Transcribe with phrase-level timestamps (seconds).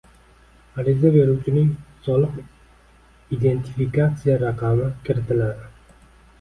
[0.83, 1.67] Ariza beruvchining
[2.07, 2.41] soliq
[3.39, 5.73] identifikatsiya raqami kiritiladi.